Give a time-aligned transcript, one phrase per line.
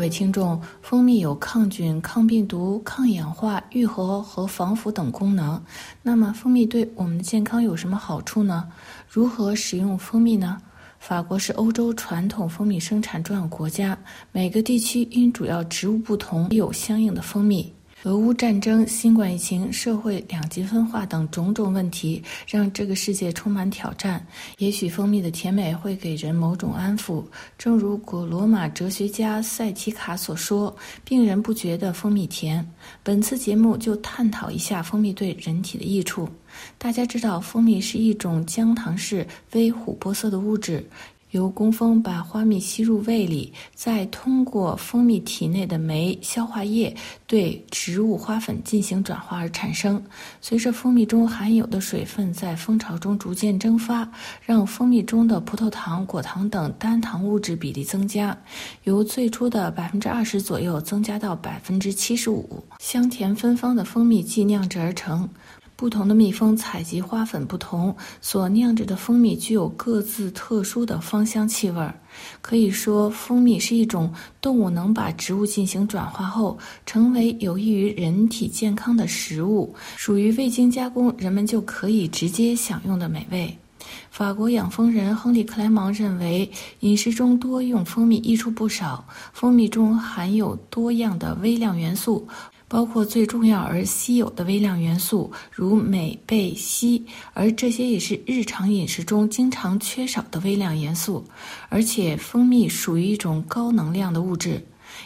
[0.00, 5.62] 各位听众，蜂蜜有抗菌、抗病毒、抗氧化、愈合和防腐等功能。
[6.02, 8.66] 那么，蜂蜜对我们的健康有什么好处呢？
[9.10, 10.56] 如何使用蜂蜜呢？
[10.98, 13.94] 法国是欧洲传统蜂蜜生产重要国家，
[14.32, 17.70] 每个地区因主要植物不同，有相应的蜂蜜。
[18.04, 24.26] 俄乌战争、新冠疫情、社会两极分化等种种问题，让这个世界充满挑战。
[24.56, 27.22] 也许蜂蜜的甜美会给人某种安抚，
[27.58, 30.74] 正如古罗马哲学家塞提卡所说
[31.04, 32.66] ：“病人不觉得蜂蜜甜。”
[33.04, 36.26] 本次节目就探讨一下蜂蜜对人体的益处。
[36.78, 40.82] 大家知道，蜂蜜是一种姜糖式微琥珀色的物质。
[41.30, 46.94] 由工蜂把花蜜吸入胃里，再通过蜂蜜体内的酶消化液
[47.26, 50.02] 对植物花粉进行转化而产生。
[50.40, 54.10] 随着蜂蜜中含有的水分在蜂巢中逐渐蒸发，
[54.44, 58.36] 让蜂蜜中的葡萄糖、果糖等单糖物质比例增加，
[58.84, 62.62] 由最初的百分之二十左右增加到百分之七十五。
[62.78, 65.28] 香甜芬芳的蜂蜜即酿制而成。
[65.80, 71.98] 不同的蜜蜂采集花粉不同，所酿制的蜂蜜具有各自特殊的芳香气味儿。
[72.42, 83.56] 可以说，蜂蜜是一种动物能把植物进行转化后，成为有益于人体健康的食物，属于未经加工，人们就可以直接享用的美味。
[84.10, 86.48] 法国养蜂人亨利·克莱芒认为，
[86.80, 89.02] 饮食中多用蜂蜜益处不少。
[89.32, 92.28] 蜂蜜中含有多样的微量元素。
[92.70, 97.02] 包括最重要而稀有的微量元素，如镁、钡、硒，
[97.34, 101.24] 而这些也是日常饮食中经常缺少的微量元素。
[101.68, 104.64] 而且，蜂蜜属于一种高能量的物质。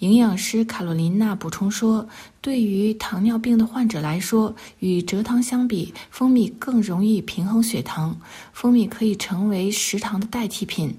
[0.00, 2.06] 营养师卡洛琳娜补充说
[2.42, 8.14] ：“对于糖尿病的患者来说，与蔗糖相比，蜂蜜更容易平衡血糖。
[8.52, 10.94] 蜂蜜可以成为食糖的代替品。”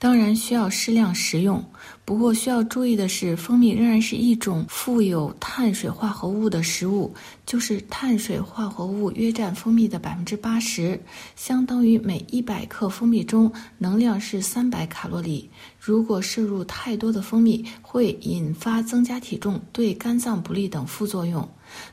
[0.00, 1.64] 当然需要适量食用，
[2.04, 7.12] 不过需要注意的是，蜂蜜仍然是一种富有碳水化合物的食物，
[7.44, 11.00] 就是碳水化合物约占蜂蜜的百分之八十，
[11.34, 15.50] 相当于每一百克蜂蜜中能量是三百卡路里。
[15.80, 21.46] 如果摄入太多的蜂蜜，会引发增加体重、对肝脏不利等副作用。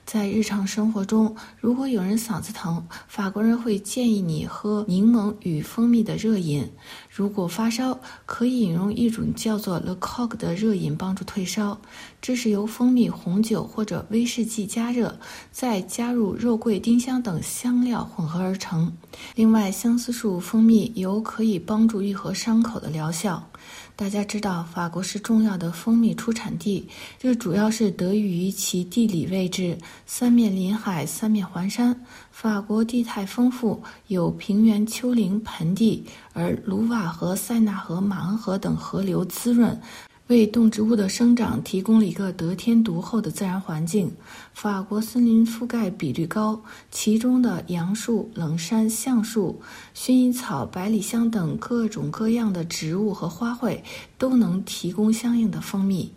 [0.06, 6.70] 在日常生活中，如果有人嗓子疼，法国人会建议你喝柠檬与蜂蜜的热饮。
[7.10, 11.80] 如果发烧，可以饮用一种叫做 Le Coq 的热饮帮助退烧。
[12.22, 15.18] 这是由蜂蜜、红酒或者威士忌加热，
[15.52, 18.92] 再加入肉桂、丁香等香料混合而成。
[19.36, 23.48] 另外，相思树蜂蜜有可以帮助愈合伤口的疗效。
[23.96, 26.86] 大家知道，法国是重要的蜂蜜出产地，
[27.18, 29.65] 这主要是得益于其地理位置，
[30.06, 32.04] 三面临海，三面环山。
[32.32, 39.80] 法国地态丰富，有平原、丘陵、盆地，而卢瓦河、塞纳河、马恩河等河流滋润。
[40.28, 44.12] 为动植物的生长提供了一个得天独厚的自然环境。
[44.56, 46.60] 法国森林覆盖比率高，
[46.90, 49.62] 其中的杨树、冷杉、橡树、
[49.96, 53.80] 薰衣草、百里香等各种各样的植物和花卉
[54.18, 56.12] 都能提供相应的蜂蜜。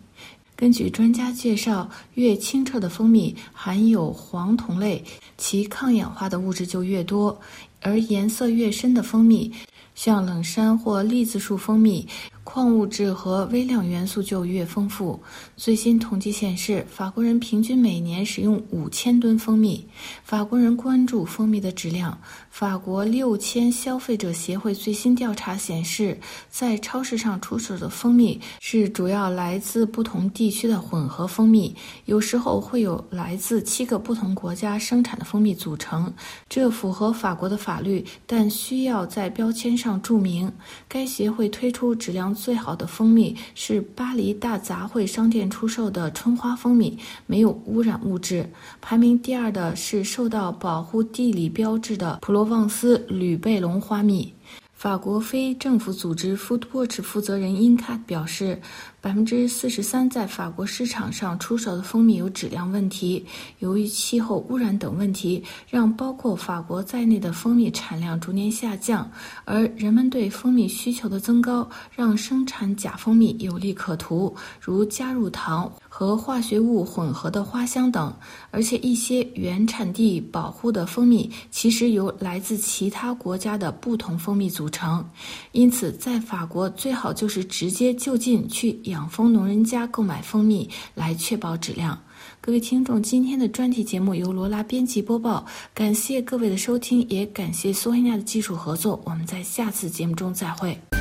[0.59, 5.01] 根据专家介绍，越清澈的蜂蜜含有黄酮类，
[5.37, 7.39] 其抗氧化的物质就越多；
[7.81, 9.51] 而颜色越深的蜂蜜，
[9.95, 12.07] 像冷杉或栗子树蜂蜜。
[12.45, 15.21] 矿物质和微量元素就越丰富。
[15.55, 19.87] 最新统计显示，法国人平均每年使用五千吨蜂蜜。
[20.23, 22.19] 法国人关注蜂蜜的质量。
[22.49, 26.19] 法国六千消费者协会最新调查显示，
[26.49, 31.75] 在超市上出售的蜂蜜是主要来自不同地区的混合蜂蜜，
[32.05, 36.11] 有时候会有来自七个不同国家生产的蜂蜜组成。
[36.49, 40.51] 这符合法国的法法律，但需要在标签上注明。
[40.87, 42.33] 该协会推出质量。
[42.33, 48.49] 最好的蜂蜜是巴黎大杂烩商店出售的春花蜂蜜，没有污染物质。
[48.81, 54.33] 排名第二的是受到保护地理标志的普罗旺斯吕贝龙花蜜。
[54.79, 58.57] 法国非政府组织 Foodwatch 负责人因卡表示。
[59.01, 63.25] 百分之四十三在法国市场上出售的蜂蜜有质量问题，
[63.59, 69.09] 由于气候污染等问题，让包括法国在内的蜂蜜产量逐年下降。
[69.45, 78.13] 而人们对蜂蜜需求的增高，让生产假蜂蜜有利可图，如加入糖和化学物混合的花香等。
[78.51, 85.05] 而且一些原产地保护的蜂蜜，其实由来自其他国家的不同蜂蜜组成。
[85.51, 88.79] 因此，在法国最好就是直接就近去。
[88.85, 91.99] 养蜂农人家购买蜂蜜来确保质量。
[92.39, 99.01] 各位听众，今天的专题节目由罗拉编辑播报，感谢各位的收听，也感谢苏黑亚的技术合作。
[99.03, 100.98] 我们在下次节目中再会。